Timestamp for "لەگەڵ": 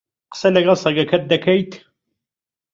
0.55-0.77